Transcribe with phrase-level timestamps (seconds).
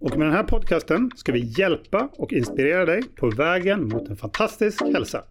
[0.00, 4.16] Och med den här podcasten ska vi hjälpa och inspirera dig på vägen mot en
[4.16, 5.24] fantastisk hälsa.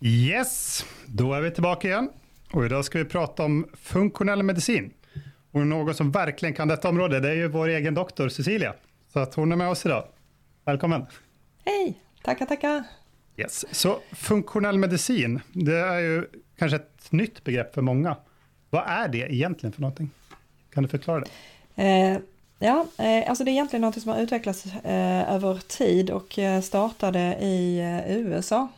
[0.00, 2.10] Yes, då är vi tillbaka igen.
[2.52, 4.90] Och idag ska vi prata om funktionell medicin.
[5.50, 8.74] Och någon som verkligen kan detta område, det är ju vår egen doktor Cecilia.
[9.12, 10.04] Så att hon är med oss idag.
[10.64, 11.06] Välkommen!
[11.70, 11.94] Hej!
[12.22, 12.84] Tackar, tackar!
[13.36, 13.64] Yes.
[13.70, 16.26] Så funktionell medicin, det är ju
[16.58, 18.16] kanske ett nytt begrepp för många.
[18.70, 20.10] Vad är det egentligen för någonting?
[20.74, 21.82] Kan du förklara det?
[21.82, 22.18] Eh,
[22.58, 26.60] ja, eh, alltså det är egentligen något som har utvecklats eh, över tid och eh,
[26.60, 28.68] startade i eh, USA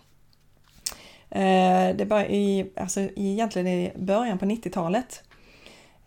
[1.35, 5.32] Eh, det var i, alltså egentligen i början på 90-talet eh,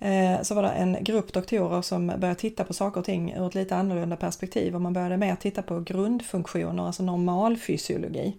[0.06, 3.48] Eh, så var det en grupp doktorer som började titta på saker och ting ur
[3.48, 8.38] ett lite annorlunda perspektiv och man började mer titta på grundfunktioner, alltså normalfysiologi.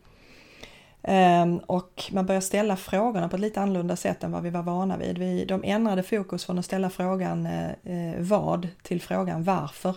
[1.02, 4.62] Ehm, och man började ställa frågorna på ett lite annorlunda sätt än vad vi var
[4.62, 5.18] vana vid.
[5.18, 9.96] Vi, de ändrade fokus från att ställa frågan eh, eh, vad till frågan varför.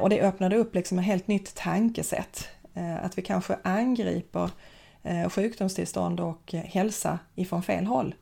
[0.00, 2.48] Och det öppnade upp liksom ett helt nytt tankesätt.
[3.02, 4.50] Att vi kanske angriper
[5.28, 8.14] sjukdomstillstånd och hälsa ifrån fel håll.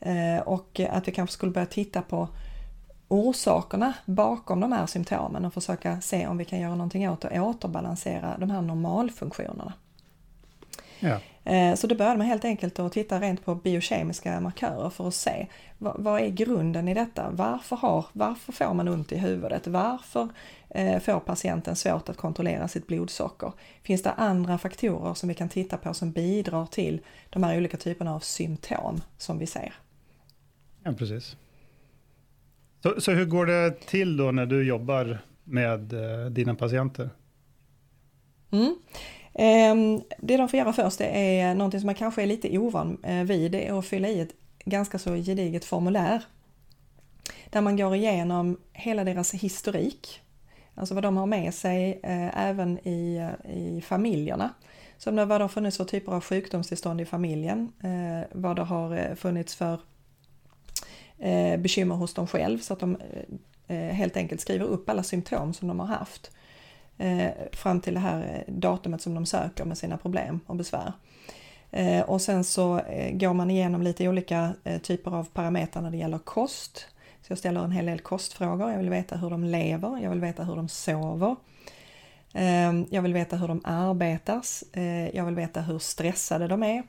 [0.00, 2.28] Eh, och att vi kanske skulle börja titta på
[3.08, 7.32] orsakerna bakom de här symptomen och försöka se om vi kan göra någonting åt och
[7.32, 9.72] återbalansera de här normalfunktionerna.
[11.00, 11.18] Ja.
[11.76, 15.46] Så det började man helt enkelt att titta rent på biokemiska markörer för att se
[15.78, 17.30] vad, vad är grunden i detta?
[17.30, 19.66] Varför, har, varför får man ont i huvudet?
[19.66, 20.28] Varför
[20.74, 23.52] Eh, får patienten svårt att kontrollera sitt blodsocker.
[23.82, 27.76] Finns det andra faktorer som vi kan titta på som bidrar till de här olika
[27.76, 29.74] typerna av symptom som vi ser?
[30.82, 31.36] Ja, precis.
[32.82, 37.10] Så, så hur går det till då när du jobbar med eh, dina patienter?
[38.50, 38.76] Mm.
[39.34, 43.24] Eh, det de får göra först är någonting som man kanske är lite ovan eh,
[43.24, 46.24] vid, det är att fylla i ett ganska så gediget formulär.
[47.50, 50.22] Där man går igenom hela deras historik
[50.80, 54.50] Alltså vad de har med sig eh, även i, eh, i familjerna.
[54.98, 59.14] Som vad det har funnits för typer av sjukdomstillstånd i familjen, eh, vad det har
[59.14, 59.80] funnits för
[61.20, 63.36] eh, bekymmer hos dem själv så att de eh,
[63.70, 66.30] eh, helt enkelt skriver upp alla symptom som de har haft
[66.98, 70.92] eh, fram till det här eh, datumet som de söker med sina problem och besvär.
[72.06, 72.80] Och sen så
[73.12, 76.86] går man igenom lite olika typer av parametrar när det gäller kost,
[77.22, 78.70] så jag ställer en hel del kostfrågor.
[78.70, 81.36] Jag vill veta hur de lever, jag vill veta hur de sover.
[82.90, 84.64] Jag vill veta hur de arbetas.
[85.12, 86.82] jag vill veta hur stressade de är.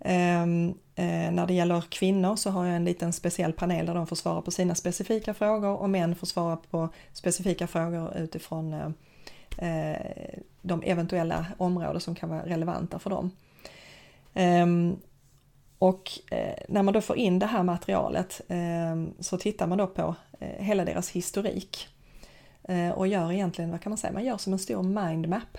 [0.00, 4.06] Ehm, eh, när det gäller kvinnor så har jag en liten speciell panel där de
[4.06, 9.92] får svara på sina specifika frågor och män får svara på specifika frågor utifrån eh,
[9.92, 13.30] eh, de eventuella områden som kan vara relevanta för dem.
[14.34, 14.96] Ehm,
[15.78, 16.10] och
[16.68, 20.84] när man då får in det här materialet ehm, så tittar man då på hela
[20.84, 21.88] deras historik
[22.94, 25.58] och gör egentligen, vad kan man säga, man gör som en stor mindmap.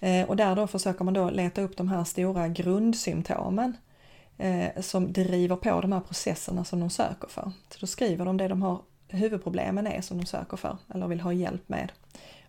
[0.00, 3.76] Eh, och där då försöker man då leta upp de här stora grundsymptomen
[4.38, 7.52] eh, som driver på de här processerna som de söker för.
[7.70, 11.20] Så då skriver de det de har huvudproblemen är som de söker för eller vill
[11.20, 11.92] ha hjälp med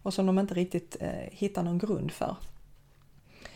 [0.03, 0.97] och som de inte riktigt
[1.31, 2.35] hittar någon grund för.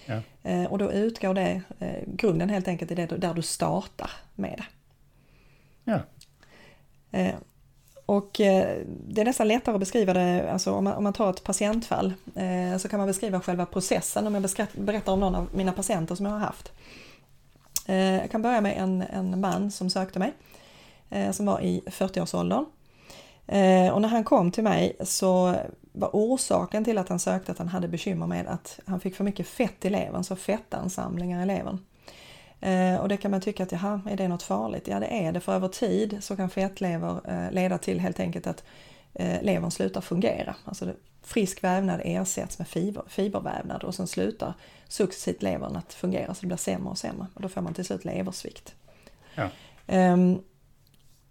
[0.06, 0.22] Ja.
[0.44, 4.58] Eh, och då utgår det, eh, grunden helt enkelt i det där du startar med
[4.58, 4.66] det.
[5.92, 6.00] Ja.
[8.12, 8.78] Och eh,
[9.08, 12.14] det är nästan lättare att beskriva det, alltså om man, om man tar ett patientfall
[12.36, 16.16] eh, så kan man beskriva själva processen om jag berättar om någon av mina patienter
[16.16, 16.72] som jag har haft.
[17.88, 20.34] Eh, jag kan börja med en, en man som sökte mig
[21.32, 22.66] som var i 40-årsåldern.
[23.94, 25.56] Och när han kom till mig så
[25.92, 29.24] var orsaken till att han sökte att han hade bekymmer med att han fick för
[29.24, 31.78] mycket fett i levern, så fettansamlingar i levern.
[32.62, 34.88] Eh, och det kan man tycka att, jaha, är det något farligt?
[34.88, 38.48] Ja, det är det, för över tid så kan fettlever eh, leda till helt enkelt
[38.48, 38.64] att
[39.14, 40.56] eh, levern slutar fungera.
[40.66, 40.94] Alltså
[41.24, 44.54] frisk vävnad ersätts med fiber, fibervävnad och sen slutar
[44.88, 47.86] successivt levern att fungera så det blir sämre och sämre och då får man till
[47.86, 48.76] slut leversvikt.
[49.36, 49.50] Ja.
[49.88, 50.44] Um,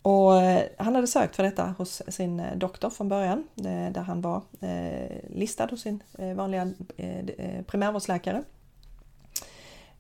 [0.03, 0.33] Och
[0.79, 3.49] han hade sökt för detta hos sin doktor från början,
[3.93, 4.43] där han var
[5.29, 6.03] listad hos sin
[6.37, 6.73] vanliga
[7.67, 8.43] primärvårdsläkare.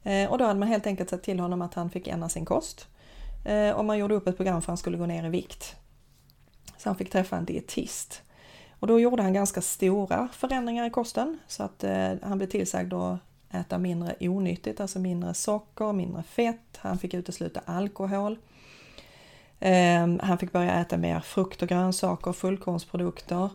[0.02, 2.44] Eh, och då hade man helt enkelt sett till honom att han fick ändra sin
[2.44, 2.88] kost.
[3.44, 5.76] Eh, och man gjorde upp ett program för att han skulle gå ner i vikt.
[6.76, 8.22] Så han fick träffa en dietist.
[8.70, 12.92] Och då gjorde han ganska stora förändringar i kosten så att eh, han blev tillsagd
[12.92, 13.18] att
[13.50, 16.78] äta mindre onyttigt, alltså mindre socker, mindre fett.
[16.78, 18.38] Han fick utesluta alkohol.
[20.20, 23.50] Han fick börja äta mer frukt och grönsaker, fullkornsprodukter.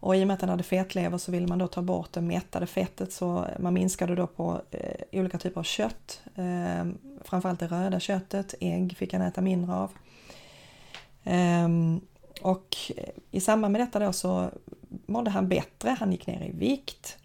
[0.00, 2.20] Och i och med att han hade fetlever så ville man då ta bort det
[2.20, 6.20] mättade fettet så man minskade då på eh, olika typer av kött.
[6.34, 6.86] Eh,
[7.24, 9.90] framförallt det röda köttet, ägg fick han äta mindre av.
[11.24, 11.68] Eh,
[12.42, 12.76] och
[13.30, 14.50] i samband med detta då så
[15.06, 17.18] mådde han bättre, han gick ner i vikt.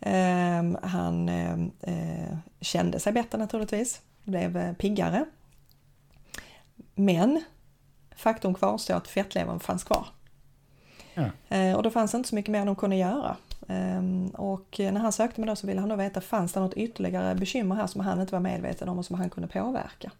[0.00, 5.24] Ehm, han eh, eh, kände sig bättre naturligtvis, blev eh, piggare.
[6.94, 7.44] Men
[8.16, 10.06] faktum kvarstår att fettlevern fanns kvar.
[11.20, 11.56] Ja.
[11.56, 13.36] Eh, och då fanns inte så mycket mer de kunde göra.
[13.68, 16.74] Ehm, och när han sökte mig då så ville han då veta, fanns det något
[16.74, 20.10] ytterligare bekymmer här som han inte var medveten om och som han kunde påverka?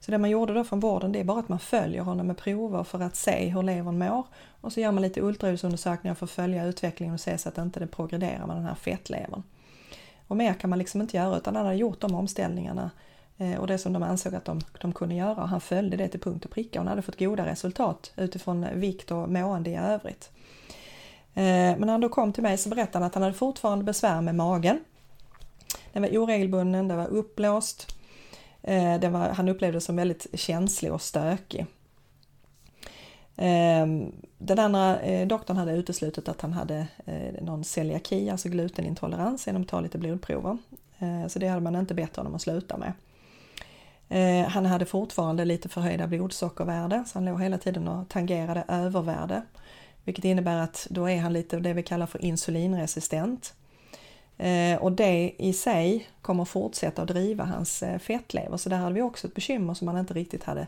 [0.00, 2.36] Så det man gjorde då från vården det är bara att man följer honom med
[2.36, 4.26] prover för att se hur levern mår
[4.60, 7.80] och så gör man lite ultraljudsundersökningar för att följa utvecklingen och se så att inte
[7.80, 9.42] det progrederar med den här fettlevern.
[10.26, 12.90] Och mer kan man liksom inte göra utan han hade gjort de omställningarna
[13.38, 16.20] Eh, och det som de ansåg att de, de kunde göra han följde det till
[16.20, 20.30] punkt och pricka och han hade fått goda resultat utifrån vikt och mående i övrigt.
[21.34, 23.84] Eh, men när han då kom till mig så berättade han att han hade fortfarande
[23.84, 24.84] besvär med magen.
[25.92, 27.96] Den var oregelbunden, den var uppblåst,
[28.62, 31.66] eh, Den var, han upplevde som väldigt känslig och stökig.
[33.36, 36.86] Ehm, den andra doktorn hade uteslutit att han hade
[37.40, 40.58] någon celiaki, alltså glutenintolerans, genom att ta lite blodprover.
[41.28, 42.92] Så det hade man inte bett honom att sluta med.
[44.08, 49.42] Eh, han hade fortfarande lite förhöjda blodsockervärde, så han låg hela tiden och tangerade övervärde.
[50.04, 53.54] Vilket innebär att då är han lite det vi kallar för insulinresistent.
[54.38, 58.94] Eh, och det i sig kommer fortsätta att driva hans eh, fettlever så där hade
[58.94, 60.66] vi också ett bekymmer som man inte riktigt hade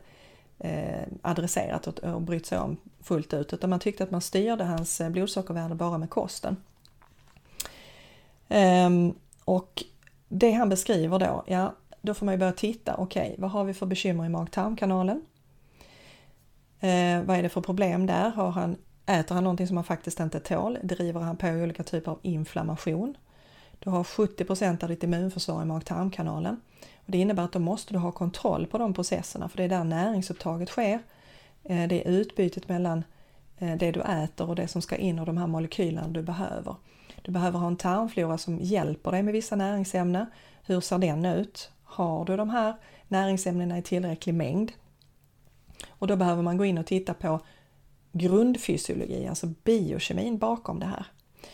[0.59, 4.65] eh, adresserat och, och brytt sig om fullt ut utan man tyckte att man styrde
[4.65, 6.57] hans eh, blodsockervärde bara med kosten.
[8.49, 9.15] Ehm,
[9.45, 9.85] och
[10.29, 11.75] det han beskriver då, ja
[12.09, 15.23] då får man ju börja titta, okej okay, vad har vi för bekymmer i mag-tarmkanalen?
[16.81, 18.31] Eh, vad är det för problem där?
[18.31, 18.77] Har han,
[19.07, 20.79] äter han någonting som han faktiskt inte tål?
[20.83, 23.17] Driver han på olika typer av inflammation?
[23.79, 26.61] Du har 70% av ditt immunförsvar i mag-tarmkanalen.
[26.97, 29.69] Och det innebär att då måste du ha kontroll på de processerna för det är
[29.69, 31.03] där näringsupptaget sker.
[31.65, 33.05] Eh, det är utbytet mellan
[33.59, 36.77] eh, det du äter och det som ska in och de här molekylerna du behöver.
[37.23, 40.27] Du behöver ha en tarmflora som hjälper dig med vissa näringsämnen.
[40.63, 41.71] Hur ser den ut?
[41.91, 42.75] Har du de här
[43.09, 44.73] näringsämnena i tillräcklig mängd?
[45.89, 47.41] Och då behöver man gå in och titta på
[48.13, 51.07] grundfysiologi, alltså biokemin bakom det här.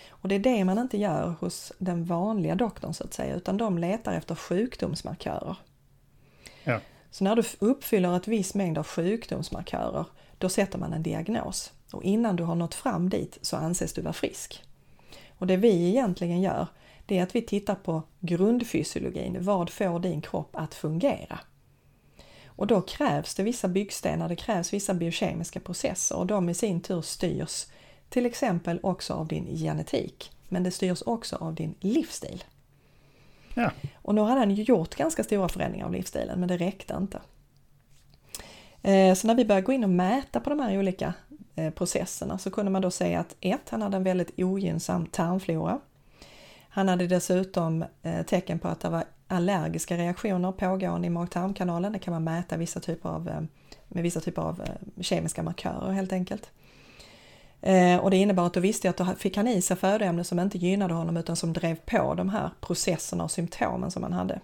[0.08, 3.56] Och det är det man inte gör hos den vanliga doktorn så att säga, utan
[3.56, 5.56] de letar efter sjukdomsmarkörer.
[6.64, 6.80] Ja.
[7.10, 10.06] Så när du uppfyller ett viss mängd av sjukdomsmarkörer,
[10.38, 11.72] då sätter man en diagnos.
[11.92, 14.62] Och innan du har nått fram dit så anses du vara frisk.
[15.38, 16.66] Och det vi egentligen gör,
[17.06, 19.44] det är att vi tittar på grundfysiologin.
[19.44, 21.38] Vad får din kropp att fungera?
[22.46, 26.80] Och då krävs det vissa byggstenar, det krävs vissa biokemiska processer och de i sin
[26.80, 27.66] tur styrs
[28.08, 32.44] till exempel också av din genetik, men det styrs också av din livsstil.
[33.54, 33.70] Ja.
[33.94, 37.20] Och nu hade han gjort ganska stora förändringar av livsstilen, men det räckte inte.
[38.82, 41.14] Eh, så när vi började gå in och mäta på de här olika
[41.56, 45.80] eh, processerna så kunde man då säga att ett, han hade en väldigt ogynnsam tarmflora.
[46.74, 51.92] Han hade dessutom eh, tecken på att det var allergiska reaktioner pågående i mag-tarmkanalen.
[51.92, 53.40] Det kan man mäta vissa typer av, eh,
[53.88, 56.50] med vissa typer av eh, kemiska markörer helt enkelt.
[58.02, 60.40] Och det innebar att då visste jag att då fick han i sig födoämnen som
[60.40, 64.40] inte gynnade honom utan som drev på de här processerna och symptomen som han hade.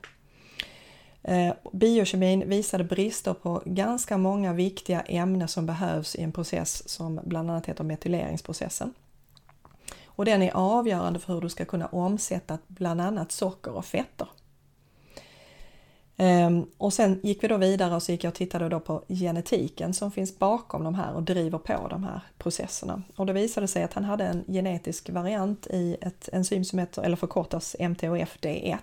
[1.73, 7.51] Biokemin visade brister på ganska många viktiga ämnen som behövs i en process som bland
[7.51, 8.95] annat heter metyleringsprocessen.
[10.21, 14.29] Och den är avgörande för hur du ska kunna omsätta bland annat socker och fetter.
[16.17, 19.05] Ehm, och sen gick vi då vidare och så gick jag och tittade då på
[19.09, 23.03] genetiken som finns bakom de här och driver på de här processerna.
[23.17, 27.03] Och det visade sig att han hade en genetisk variant i ett enzym som heter,
[27.03, 28.79] eller förkortas MTHFD1.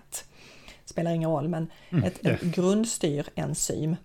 [0.85, 3.95] Spelar ingen roll, men mm, ett, ett grundstyrenzym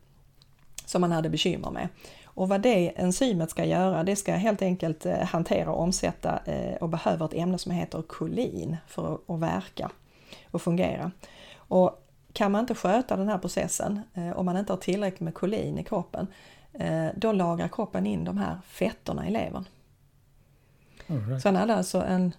[0.87, 1.89] som han hade bekymmer med.
[2.35, 6.75] Och vad det enzymet ska göra, det ska helt enkelt eh, hantera och omsätta eh,
[6.75, 9.91] och behöver ett ämne som heter kolin för att verka
[10.51, 11.11] och fungera.
[11.57, 15.35] Och kan man inte sköta den här processen, eh, om man inte har tillräckligt med
[15.35, 16.27] kolin i kroppen,
[17.15, 19.65] då lagrar kroppen in de här fetterna i levern.
[21.07, 21.43] Right.
[21.43, 22.33] Så han hade alltså en,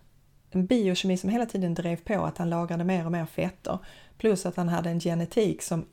[0.52, 3.78] en biokemi som hela tiden drev på att han lagrade mer och mer fetter.
[4.18, 5.86] Plus att han hade en genetik som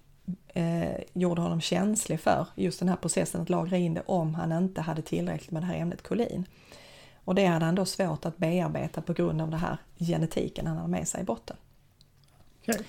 [0.49, 4.53] eh, gjorde honom känslig för just den här processen att lagra in det om han
[4.53, 6.45] inte hade tillräckligt med det här ämnet kolin.
[7.25, 10.77] Och det hade han då svårt att bearbeta på grund av den här genetiken han
[10.77, 11.57] hade med sig i botten.
[12.63, 12.85] Okej.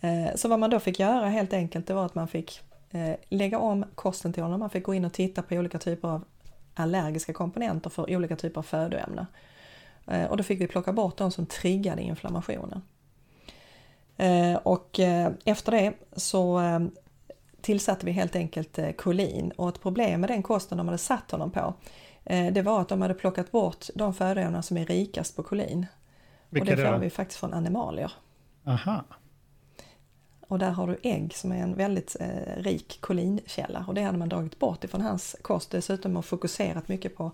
[0.00, 2.60] Eh, Så vad man då fick göra helt enkelt det var att man fick
[2.90, 4.60] eh, lägga om kosten till honom.
[4.60, 6.24] Man fick gå in och titta på olika typer av
[6.74, 9.26] allergiska komponenter för olika typer av födoämnen.
[10.06, 12.82] Eh, Och då fick vi plocka bort de som triggade inflammationen.
[14.22, 16.80] Eh, Och eh, efter det så eh,
[17.60, 21.50] tillsatte vi helt enkelt kolin och ett problem med den kosten de hade satt honom
[21.50, 21.74] på
[22.52, 25.86] det var att de hade plockat bort de födoämnen som är rikast på kolin.
[26.50, 26.98] Och Vilka det är får det?
[26.98, 28.12] vi faktiskt från animalier.
[28.66, 29.04] Aha.
[30.48, 34.18] Och där har du ägg som är en väldigt eh, rik kolinkälla och det hade
[34.18, 37.30] man dragit bort ifrån hans kost dessutom och fokuserat mycket på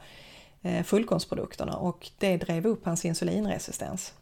[0.62, 4.14] eh, fullkornsprodukterna och det drev upp hans insulinresistens.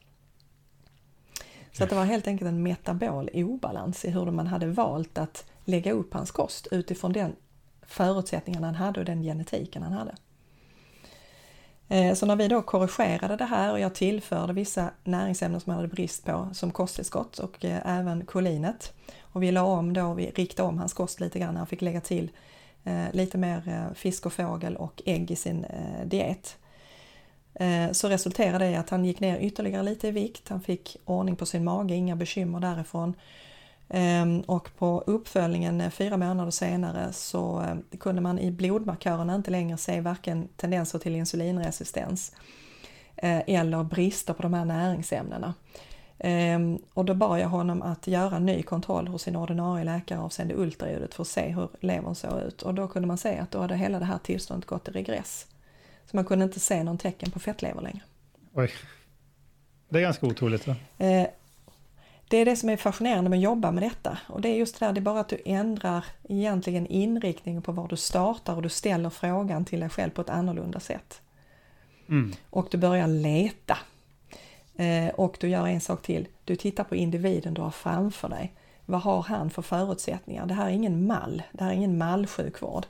[1.76, 5.44] Så att det var helt enkelt en metabol obalans i hur man hade valt att
[5.64, 7.36] lägga upp hans kost utifrån den
[7.86, 10.14] förutsättningen han hade och den genetiken han hade.
[11.88, 15.78] Eh, så när vi då korrigerade det här och jag tillförde vissa näringsämnen som han
[15.78, 18.92] hade brist på som kosttillskott och eh, även kolinet.
[19.20, 21.56] Och vi la om då, vi riktade om hans kost lite grann.
[21.56, 22.30] Han fick lägga till
[22.84, 25.66] eh, lite mer fisk och fågel och ägg i sin
[26.04, 26.56] diet.
[27.60, 30.48] Eh, så resulterade det i att han gick ner ytterligare lite i vikt.
[30.48, 33.14] Han fick ordning på sin mage, inga bekymmer därifrån.
[33.88, 39.50] Ehm, och på uppföljningen eh, fyra månader senare så eh, kunde man i blodmarkörerna inte
[39.50, 42.32] längre se varken tendenser till insulinresistens
[43.18, 45.54] eller brister på de här näringsämnena.
[46.18, 50.18] Ehm, och då bad jag honom att göra en ny kontroll hos sin ordinarie läkare
[50.18, 52.62] avseende ultraljudet för att se hur levern såg ut.
[52.62, 55.46] Och då kunde man se att då hade hela det här tillståndet gått i regress.
[56.10, 58.00] Så man kunde inte se någon tecken på fettlever längre.
[58.54, 58.70] Oj.
[59.88, 60.66] Det är ganska otroligt.
[60.66, 60.76] Va?
[60.98, 61.26] Eh,
[62.28, 64.78] Det är det som är fascinerande med att jobba med detta och det är just
[64.80, 68.62] det där, det är bara att du ändrar egentligen inriktningen på var du startar och
[68.62, 71.20] du ställer frågan till dig själv på ett annorlunda sätt.
[72.08, 72.32] Mm.
[72.50, 73.78] Och du börjar leta.
[74.76, 78.52] Eh, Och du gör en sak till, du tittar på individen du har framför dig.
[78.86, 80.46] Vad har han för förutsättningar?
[80.46, 82.86] Det här är ingen mall, det här är ingen mallsjukvård.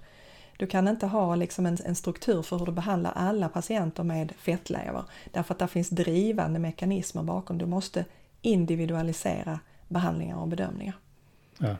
[0.56, 4.32] Du kan inte ha liksom en, en struktur för hur du behandlar alla patienter med
[4.38, 5.04] fettlever.
[5.32, 7.58] Därför att det finns drivande mekanismer bakom.
[7.58, 8.04] Du måste
[8.42, 10.94] individualisera behandlingar och bedömningar.
[11.58, 11.76] Ja.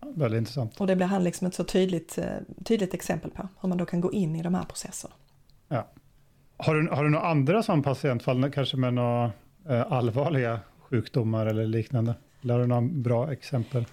[0.00, 0.80] Väldigt intressant.
[0.80, 2.24] Och det blir han liksom ett så tydligt, eh,
[2.64, 5.14] tydligt exempel på hur man då kan gå in i de här processerna.
[5.68, 5.86] Ja.
[6.56, 9.32] Har, du, har du några andra som patientfall, kanske med några
[9.68, 12.14] eh, allvarliga sjukdomar eller liknande?
[12.42, 13.86] Eller har du några bra exempel?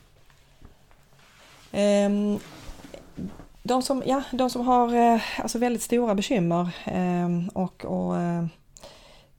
[1.72, 2.40] Ehm,
[3.66, 8.46] De som, ja, de som har eh, alltså väldigt stora bekymmer ehm, och, och eh,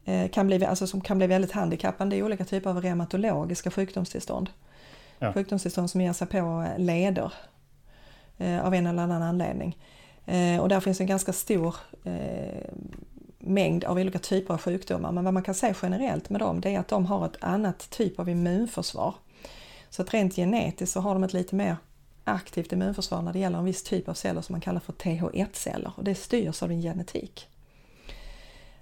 [0.05, 4.51] eh, kan bli, alltså som kan bli väldigt handikappande i olika typer av reumatologiska sjukdomstillstånd.
[5.19, 5.33] Ja.
[5.33, 7.33] Sjukdomstillstånd som ger sig på leder
[8.63, 9.79] av en eller annan anledning.
[10.61, 11.77] Och där finns en ganska stor
[13.39, 15.13] mängd av olika typer av sjukdomar.
[15.13, 17.91] Men vad man kan säga generellt med dem det är att de har ett annat
[17.91, 19.15] typ av immunförsvar.
[19.91, 21.77] Så att rent genetiskt så har de ett lite mer
[22.25, 25.93] aktivt immunförsvar när det gäller en viss typ av celler som man kallar för TH1-celler
[25.97, 27.49] och det styrs av din genetik.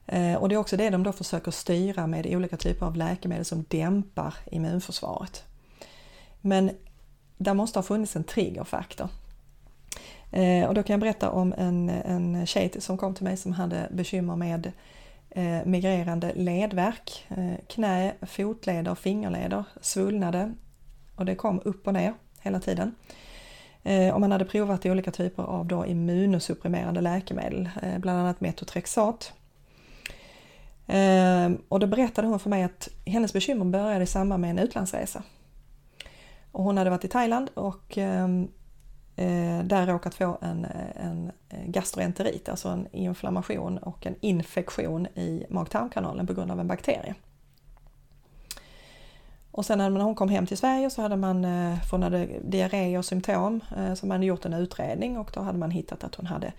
[0.07, 3.45] Eh, och det är också det de då försöker styra med olika typer av läkemedel
[3.45, 5.45] som dämpar immunförsvaret.
[6.41, 6.71] Men
[7.37, 9.09] där måste ha funnits en triggerfaktor.
[10.31, 13.53] Eh, och då kan jag berätta om en, en tjej som kom till mig som
[13.53, 14.73] hade bekymmer med
[15.31, 17.27] eh, migrerande ledvärk.
[17.29, 20.53] Eh, knä, fotleder och fingerleder svullnade
[21.17, 22.95] och det kom upp och ner hela tiden.
[23.83, 29.33] Eh, och man hade provat olika typer av då immunosupprimerande läkemedel, eh, bland annat metotrexat.
[30.87, 34.59] Eh, och då berättade hon för mig att hennes bekymmer började i samband med en
[34.59, 35.23] utlandsresa.
[36.53, 38.49] Och hon hade varit i Thailand och ehm,
[39.65, 41.33] där råkat få en, en
[41.67, 47.15] gastroenterit, alltså en inflammation och en infektion i mag-tarmkanalen på grund av en bakterie.
[49.53, 52.27] Och sen när hon kom hem till Sverige så hade man, eh, för hon hade
[52.43, 56.05] diarré och symptom, eh, så man hade gjort en utredning och då hade man hittat
[56.05, 56.53] att hon hade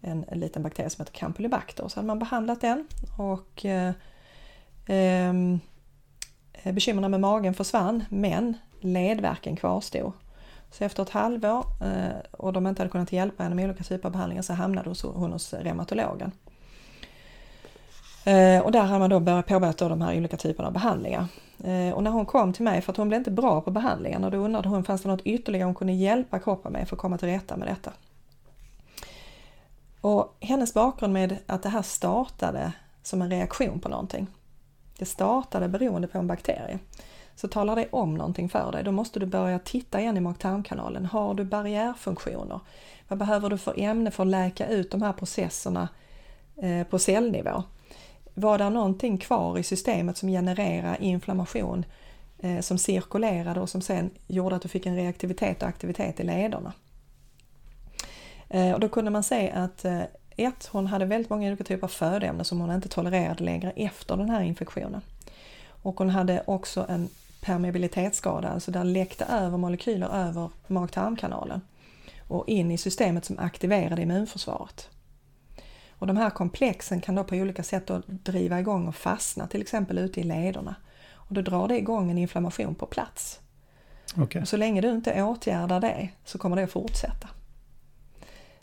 [0.00, 1.88] en, en liten bakterie som heter Campylobacter.
[1.88, 2.86] Så hade man behandlat den
[3.18, 3.92] och eh,
[4.86, 5.60] ehm,
[6.64, 10.12] bekymren med magen försvann men ledvärken kvarstod.
[10.70, 14.08] Så efter ett halvår eh, och de inte hade kunnat hjälpa henne med olika typer
[14.08, 16.32] av behandlingar så hamnade hon hos reumatologen.
[18.24, 21.26] Eh, och där hade man då börjat påbörjat de här olika typerna av behandlingar.
[21.64, 24.24] Eh, och när hon kom till mig, för att hon blev inte bra på behandlingen,
[24.24, 27.00] och då undrade hon fanns det något ytterligare hon kunde hjälpa kroppen med för att
[27.00, 27.92] komma till rätta med detta.
[30.00, 34.26] Och hennes bakgrund med att det här startade som en reaktion på någonting.
[34.98, 36.78] Det startade beroende på en bakterie.
[37.36, 41.06] Så talar det om någonting för dig, då måste du börja titta igen i mag-tarmkanalen.
[41.06, 42.60] Har du barriärfunktioner?
[43.08, 45.88] Vad behöver du för ämne för att läka ut de här processerna
[46.56, 47.62] eh, på cellnivå?
[48.34, 51.84] Var det någonting kvar i systemet som genererar inflammation
[52.38, 56.22] eh, som cirkulerade och som sen gjorde att du fick en reaktivitet och aktivitet i
[56.22, 56.72] lederna?
[58.48, 60.02] Eh, och då kunde man se att eh,
[60.36, 64.16] ett, hon hade väldigt många olika typer av födoämnen som hon inte tolererade längre efter
[64.16, 65.00] den här infektionen.
[65.82, 67.08] Och hon hade också en
[67.40, 71.60] permeabilitetsskada, alltså där läckte över molekyler över mag-tarmkanalen
[72.28, 74.88] och in i systemet som aktiverade immunförsvaret.
[76.02, 79.98] Och de här komplexen kan då på olika sätt driva igång och fastna, till exempel
[79.98, 80.74] ute i lederna.
[81.14, 83.40] Och då drar det igång en inflammation på plats.
[84.16, 84.42] Okay.
[84.42, 87.28] Och så länge du inte åtgärdar det så kommer det att fortsätta.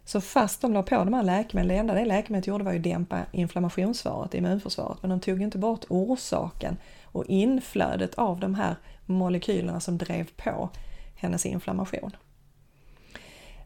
[0.05, 2.83] Så fast de la på de här läkemedlen, det enda det läkemedlet gjorde var att
[2.83, 9.79] dämpa inflammationssvaret, immunförsvaret, men de tog inte bort orsaken och inflödet av de här molekylerna
[9.79, 10.69] som drev på
[11.15, 12.11] hennes inflammation.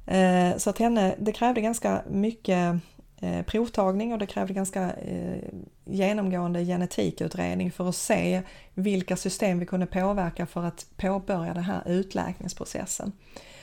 [0.06, 2.80] Eh, så att henne, det krävde ganska mycket
[3.24, 5.44] Eh, provtagning och det krävde ganska eh,
[5.86, 8.42] genomgående genetikutredning för att se
[8.74, 13.12] vilka system vi kunde påverka för att påbörja den här utläkningsprocessen.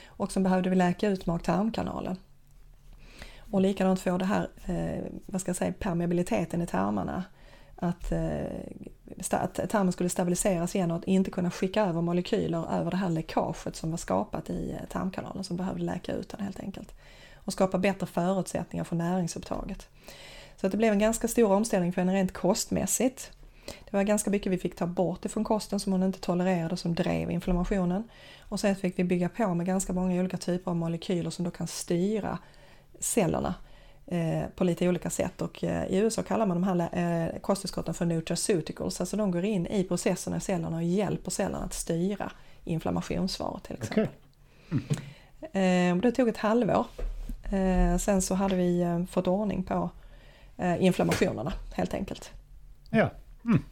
[0.07, 2.17] Och så behövde vi läka ut mag-tarmkanalen.
[3.51, 7.23] Och likadant få det här, eh, vad ska jag säga, permeabiliteten i tarmarna.
[7.75, 8.11] Att
[9.31, 13.09] att tarmen skulle stabiliseras igen och att inte kunna skicka över molekyler över det här
[13.09, 16.93] läckaget som var skapat i tarmkanalen som behövde läka ut den helt enkelt.
[17.45, 19.87] Och skapa bättre förutsättningar för näringsupptaget.
[20.57, 23.31] Så att det blev en ganska stor omställning för henne rent kostmässigt.
[23.65, 26.95] Det var ganska mycket vi fick ta bort ifrån kosten som hon inte tolererade som
[26.95, 28.09] drev inflammationen.
[28.39, 31.51] Och sen fick vi bygga på med ganska många olika typer av molekyler som då
[31.51, 32.37] kan styra
[32.99, 33.55] cellerna
[34.11, 37.93] Eh, på lite olika sätt och eh, i USA kallar man de här eh, kosttillskotten
[37.93, 42.31] för nutraceuticals, alltså de går in i processerna i cellerna och hjälper cellerna att styra
[42.63, 44.07] inflammationssvaret till exempel.
[44.71, 44.81] Okay.
[45.53, 46.01] Mm.
[46.01, 46.85] Det tog ett halvår.
[47.99, 49.89] Sen så hade vi fått ordning på
[50.79, 52.31] inflammationerna helt enkelt.
[52.89, 53.09] Ja.
[53.45, 53.63] Mm.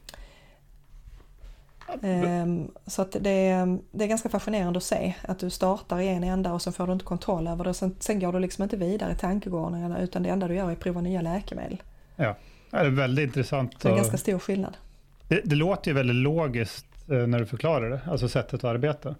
[2.01, 3.19] Ehm, så att det,
[3.91, 6.87] det är ganska fascinerande att se att du startar i en ända och så får
[6.87, 7.73] du inte kontroll över det.
[7.73, 10.73] Sen, sen går du liksom inte vidare i tankegångarna utan det enda du gör är
[10.73, 11.83] att prova nya läkemedel.
[12.15, 12.35] Ja,
[12.71, 13.79] det är väldigt intressant.
[13.81, 14.77] det är en ganska stor skillnad.
[15.27, 19.15] Det, det låter ju väldigt logiskt eh, när du förklarar det, alltså sättet att arbeta.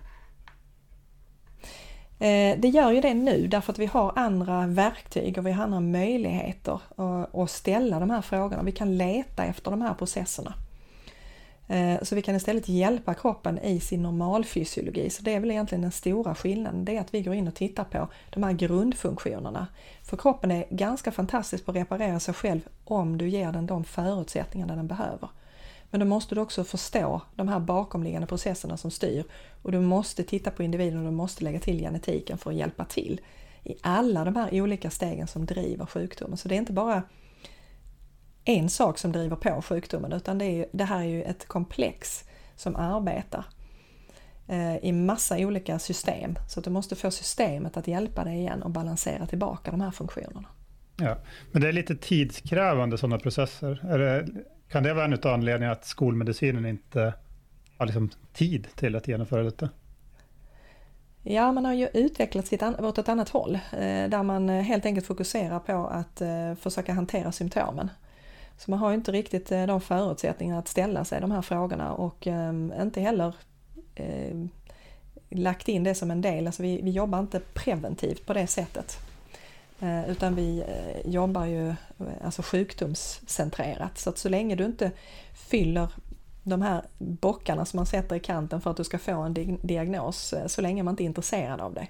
[2.20, 5.64] Eh, det gör ju det nu därför att vi har andra verktyg och vi har
[5.64, 6.80] andra möjligheter
[7.34, 8.64] att ställa de här frågorna.
[8.64, 10.54] Vi kan leta efter de här processerna.
[11.70, 15.10] Eh, så vi kan istället hjälpa kroppen i sin normalfysiologi.
[15.10, 17.56] Så det är väl egentligen den stora skillnaden, det är att vi går in och
[17.56, 19.68] tittar på de här grundfunktionerna.
[20.04, 23.84] För kroppen är ganska fantastisk på att reparera sig själv om du ger den de
[23.84, 25.30] förutsättningarna den behöver.
[25.92, 29.24] Men då måste du också förstå de här bakomliggande processerna som styr
[29.62, 32.86] och du måste titta på individen och du måste lägga till genetiken för att hjälpa
[32.86, 33.22] till
[33.64, 36.38] i alla de här olika stegen som driver sjukdomen.
[36.38, 37.04] Så det är inte bara
[38.46, 42.24] en sak som driver på sjukdomen utan det, är, det här är ju ett komplex
[42.56, 43.46] som arbetar
[44.48, 46.36] eh, i massa olika system.
[46.50, 49.92] Så att du måste få systemet att hjälpa dig igen och balansera tillbaka de här
[49.92, 50.48] funktionerna.
[50.98, 51.18] Ja,
[51.52, 53.98] men det är lite tidskrävande sådana processer.
[53.98, 54.28] Det,
[54.70, 57.14] kan det vara en av anledningarna att skolmedicinen inte
[57.78, 59.70] har liksom tid till att genomföra detta?
[61.24, 65.08] Ja, man har ju utvecklats åt ett annat håll eh, där man eh, helt enkelt
[65.08, 67.90] fokuserar på att eh, försöka hantera symptomen.
[68.58, 72.28] Så man har inte riktigt de förutsättningarna att ställa sig de här frågorna och
[72.82, 73.34] inte heller
[75.30, 76.48] lagt in det som en del.
[76.48, 78.98] Alltså vi, vi jobbar inte preventivt på det sättet.
[79.82, 80.64] Eh, utan vi
[81.06, 81.76] jobbar ju
[82.24, 83.98] alltså sjukdomscentrerat.
[83.98, 84.92] Så att så länge du inte
[85.34, 85.88] fyller
[86.44, 90.34] de här bockarna som man sätter i kanten för att du ska få en diagnos,
[90.48, 91.88] så länge man inte är intresserad av det.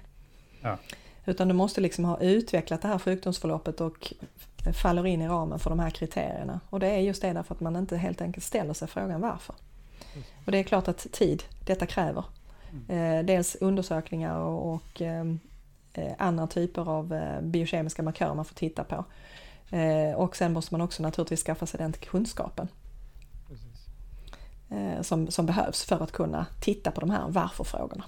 [0.60, 0.78] Ja.
[1.24, 4.14] Utan du måste liksom ha utvecklat det här sjukdomsförloppet och
[4.74, 6.60] faller in i ramen för de här kriterierna.
[6.70, 9.54] Och det är just det därför att man inte helt enkelt ställer sig frågan varför.
[10.44, 12.24] Och det är klart att tid, detta kräver.
[12.88, 15.24] Eh, dels undersökningar och, och eh,
[16.18, 19.04] andra typer av eh, biokemiska markörer man får titta på.
[19.76, 22.68] Eh, och sen måste man också naturligtvis skaffa sig den kunskapen.
[24.70, 28.04] Eh, som, som behövs för att kunna titta på de här varför-frågorna.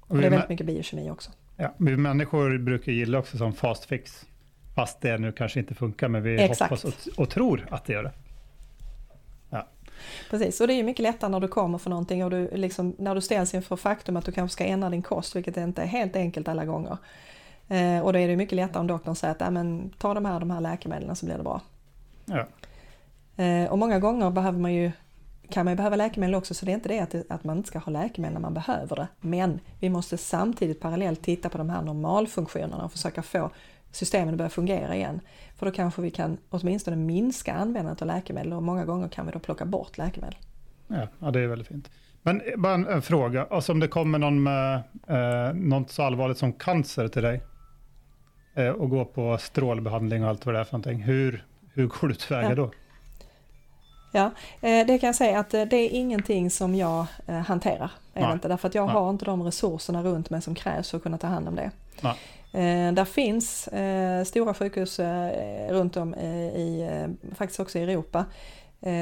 [0.00, 1.30] Och det är väldigt mycket biokemi också.
[1.56, 4.26] Ja, vi människor brukar gilla också som fast fix.
[4.74, 6.70] Fast det nu kanske inte funkar, men vi Exakt.
[6.70, 8.12] hoppas och, och, tror att det gör det.
[10.30, 12.94] Precis, och det är ju mycket lättare när du kommer för någonting och du liksom,
[12.98, 15.86] när du ställs inför faktum att du kanske ska ändra din kost, vilket inte är
[15.86, 16.98] helt enkelt alla gånger.
[17.68, 20.40] Eh, och då är det mycket lättare om doktorn säger att men, ta de här,
[20.40, 21.60] de här läkemedlen så blir det bra.
[22.24, 22.46] Ja.
[23.44, 24.92] Eh, och många gånger behöver man ju,
[25.50, 27.68] kan man ju behöva läkemedel också så det är inte det att, att man inte
[27.68, 29.08] ska ha läkemedel när man behöver det.
[29.20, 33.50] Men vi måste samtidigt parallellt titta på de här normalfunktionerna och försöka få
[33.98, 35.20] systemen att börja fungera igen.
[35.56, 39.32] För då kanske vi kan åtminstone minska användandet av läkemedel och många gånger kan vi
[39.32, 40.36] då plocka bort läkemedel.
[40.88, 41.90] Ja, ja det är väldigt fint.
[42.22, 46.38] Men bara en, en fråga, alltså om det kommer någon med eh, något så allvarligt
[46.38, 47.40] som cancer till dig
[48.54, 52.08] eh, och går på strålbehandling och allt vad det är för någonting, hur, hur går
[52.08, 52.54] du tillväga Ja.
[52.54, 52.70] då?
[54.12, 54.30] Ja,
[54.60, 57.90] eh, det kan jag säga att eh, det är ingenting som jag eh, hanterar.
[58.14, 58.94] Är inte, därför att jag Nej.
[58.94, 61.70] har inte de resurserna runt mig som krävs för att kunna ta hand om det.
[62.00, 62.14] Nej.
[62.52, 66.90] Eh, där finns eh, stora sjukhus eh, runt om i,
[67.34, 68.24] faktiskt också i Europa,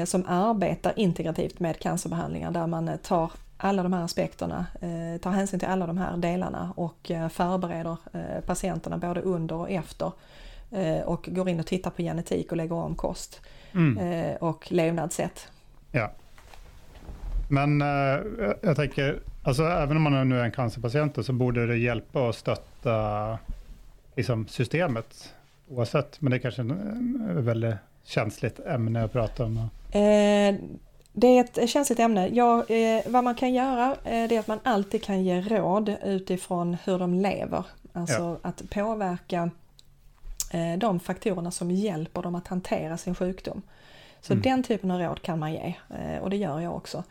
[0.05, 4.65] som arbetar integrativt med cancerbehandlingar där man tar alla de här aspekterna,
[5.21, 7.97] tar hänsyn till alla de här delarna och förbereder
[8.41, 10.11] patienterna både under och efter
[11.05, 13.41] och går in och tittar på genetik och lägger om kost
[13.73, 14.35] Mm.
[14.39, 15.47] och levnadssätt.
[15.91, 16.11] Ja.
[17.49, 17.79] Men
[18.61, 22.35] jag tänker, alltså även om man nu är en cancerpatient så borde det hjälpa och
[22.35, 23.37] stötta
[24.15, 25.33] liksom, systemet
[25.69, 26.21] oavsett.
[26.21, 29.57] Men det är kanske är ett väldigt känsligt ämne att prata om.
[29.91, 30.55] Eh,
[31.13, 32.27] det är ett känsligt ämne.
[32.27, 35.95] Ja, eh, vad man kan göra eh, det är att man alltid kan ge råd
[36.03, 37.63] utifrån hur de lever.
[37.93, 39.49] Alltså att påverka
[40.51, 43.61] eh, de faktorerna som hjälper dem att hantera sin sjukdom.
[44.21, 44.43] Så Mm.
[44.43, 47.03] den typen av råd kan man ge eh, och det gör jag också.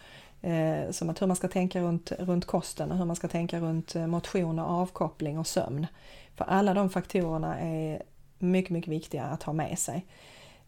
[0.42, 3.60] Eh, som att hur man ska tänka runt, runt kosten och hur man ska tänka
[3.60, 5.86] runt eh, motion och avkoppling och sömn.
[6.34, 8.02] För alla de faktorerna är
[8.38, 10.06] mycket, mycket viktiga att ha med sig.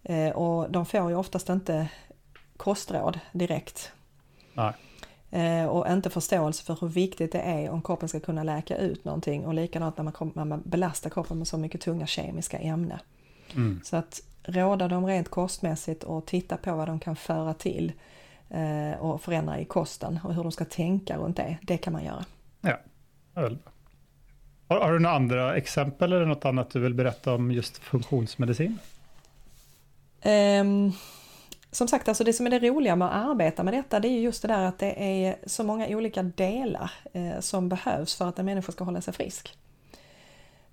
[0.02, 1.88] Eh, och de får ju oftast inte
[2.56, 3.92] kostråd direkt.
[4.54, 4.72] Nej.
[5.30, 9.04] Eh, och inte förståelse för hur viktigt det är om kroppen ska kunna läka ut
[9.04, 12.58] någonting och likadant när man, kom, när man belastar kroppen med så mycket tunga kemiska
[12.58, 12.98] ämnen.
[13.54, 13.80] Mm.
[13.84, 17.92] Så att råda dem rent kostmässigt och titta på vad de kan föra till
[18.98, 22.24] och förändra i kosten och hur de ska tänka runt det, det kan man göra.
[22.60, 22.78] Ja.
[24.68, 28.78] Har, har du några andra exempel eller något annat du vill berätta om just funktionsmedicin?
[30.22, 30.92] Ehm,
[31.70, 34.12] som sagt, alltså det som är det roliga med att arbeta med detta det är
[34.12, 38.28] ju just det där att det är så många olika delar eh, som behövs för
[38.28, 39.58] att en människa ska hålla sig frisk.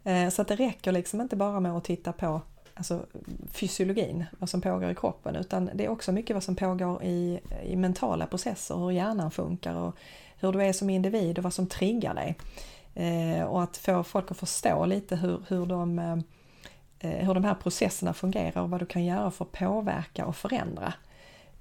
[0.03, 2.41] Eh, så att det räcker liksom inte bara med att titta på
[2.75, 3.05] alltså,
[3.51, 7.39] fysiologin, vad som pågår i kroppen, utan det är också mycket vad som pågår i,
[7.63, 9.95] i mentala processer, hur hjärnan funkar och
[10.39, 12.35] hur du är som individ och vad som triggar dig.
[12.95, 16.17] Eh, och att få folk att förstå lite hur, hur de eh,
[16.99, 20.93] hur de här processerna fungerar och vad du kan göra för att påverka och förändra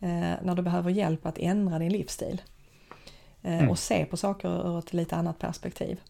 [0.01, 2.43] eh, när du behöver hjälp att ändra din livsstil.
[3.43, 3.71] Eh, Mm.
[3.71, 6.01] Och se på saker ur ett lite annat perspektiv.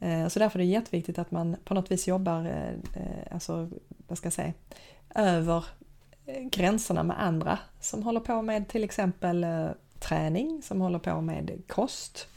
[0.00, 3.68] Eh, Så därför är det jätteviktigt att man på något vis jobbar, eh, eh, alltså,
[4.08, 4.52] vad ska jag säga,
[5.14, 5.64] över
[6.50, 9.46] gränserna med andra som håller på med till exempel
[10.00, 12.28] träning, som håller på med kost,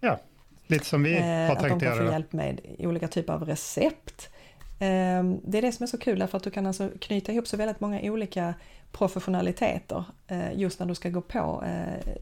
[0.00, 0.18] Ja,
[0.66, 2.12] lite som vi har att de tänkt kan få göra.
[2.12, 4.28] hjälp med olika typer av recept.
[4.80, 7.46] Eh, Det är det som är så kul därför att du kan alltså knyta ihop
[7.46, 8.54] så väldigt många olika
[8.92, 10.04] professionaliteter
[10.54, 11.64] just när du ska gå på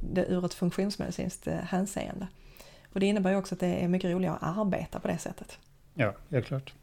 [0.01, 2.27] det ur ett funktionsmedicinskt hänseende.
[2.97, 5.59] Och det innebär ju också att det är mycket roligare att arbeta på det sättet.
[5.95, 6.75] Ja, helt klart.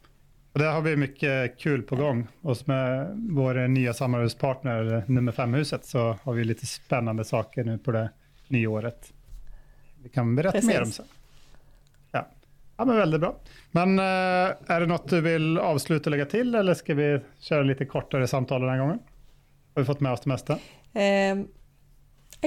[0.52, 2.26] Och där har vi mycket kul på gång.
[2.42, 7.92] Och med vår nya samarbetspartner nummer 5-huset så har vi lite spännande saker nu på
[7.92, 8.10] det
[8.48, 9.12] nya året.
[10.02, 10.68] Vi kan berätta Precis.
[10.68, 11.06] mer om sen.
[12.10, 12.28] Ja.
[12.76, 13.36] ja, men väldigt bra.
[13.70, 14.04] Men eh,
[14.66, 18.26] är det något du vill avsluta och lägga till eller ska vi köra lite kortare
[18.26, 18.98] samtal den här gången?
[19.74, 20.52] Har vi fått med oss det mesta?
[20.92, 21.36] Eh,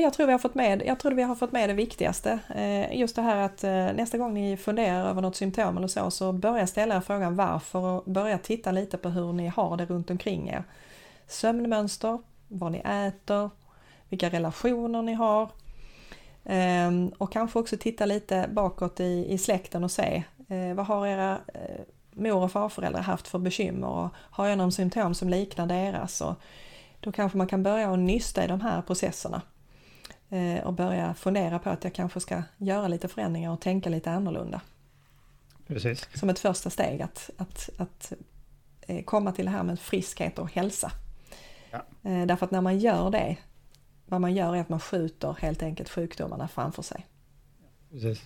[0.02, 2.40] jag tror vi har fått med, jag tror vi har fått med det viktigaste.
[2.56, 6.12] Eh, Just det här att eh, nästa gång ni funderar över något symptom eller så,
[6.12, 9.86] så börja ställa er frågan varför och börja titta lite på hur ni har det
[9.86, 10.64] runt omkring er.
[11.28, 13.50] Sömnmönster, vad ni äter,
[14.10, 15.50] vilka relationer ni har.
[16.46, 21.08] Ehm, och kanske också titta lite bakåt i, i släkten och se eh, vad har
[21.08, 21.82] era eh,
[22.12, 26.22] mor och farföräldrar haft för bekymmer och har jag någon symptom som liknar deras?
[26.22, 26.36] Och
[27.00, 29.42] då kanske man kan börja och nysta i de här processerna
[30.63, 34.62] och börja fundera på att jag kanske ska göra lite förändringar och tänka lite annorlunda.
[35.68, 36.08] Precis.
[36.13, 38.13] Som ett första steg att, att, att
[38.82, 40.92] eh, komma till det här med friskhet och hälsa.
[41.72, 42.10] Ja.
[42.10, 43.38] Eh, Därför att när man gör det,
[44.06, 47.06] vad man gör är att man skjuter helt enkelt sjukdomarna framför sig.
[47.92, 48.24] Precis.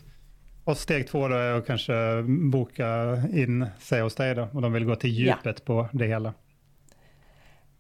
[0.64, 4.74] Och steg två då är att kanske boka in sig hos dig då, och de
[4.74, 6.34] vill gå till djupet på det hela.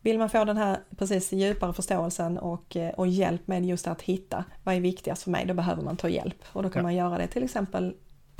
[0.03, 4.01] Vill man få den här precis djupare förståelsen och, eh, och hjälp med just att
[4.01, 6.37] hitta vad är viktigast för mig, då behöver man ta hjälp.
[6.47, 6.83] Och då kan Ja.
[6.83, 7.95] man göra det till exempel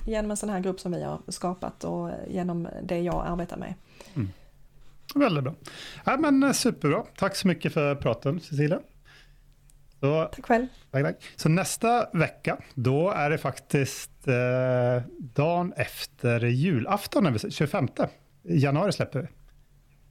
[0.06, 3.74] genom en sån här grupp som vi har skapat och genom det jag arbetar med.
[4.14, 4.30] Mm.
[5.16, 5.54] Väldigt bra.
[6.06, 7.04] Ja, men eh, superbra.
[7.18, 8.80] Tack så mycket för praten Cecilia.
[10.00, 10.68] Så, tack själv.
[10.92, 11.24] Tack, tack.
[11.36, 17.88] Så nästa vecka, då är det faktiskt eh, dagen efter julafton, 25
[18.44, 19.28] januari släpper vi.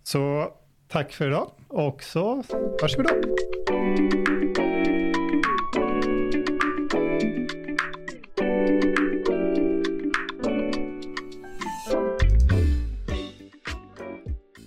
[0.02, 0.52] Så
[0.90, 1.50] tack för idag.
[1.68, 2.42] Och så
[2.83, 2.96] hörs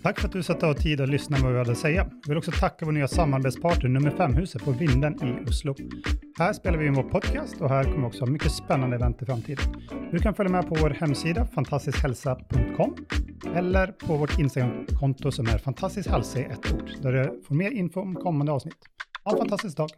[0.04, 2.10] Tack för att du satte av tid att lyssna på vad vi hade att säga.
[2.22, 5.76] Jag vill också tacka vår nya samarbetspartner Nummer 5-huset på Vinden i Oslo.
[6.40, 9.22] Här spelar vi in vår podcast och här kommer vi också ha mycket spännande event
[9.22, 9.66] i framtiden.
[10.12, 12.96] Du kan följa med på vår hemsida fantastiskhälsa.com
[13.56, 18.02] eller på vårt Instagramkonto som är fantastiskhälsa i ett ord, där du får mer info
[18.02, 18.78] om kommande avsnitt.
[19.24, 19.90] Ha en fantastisk dag!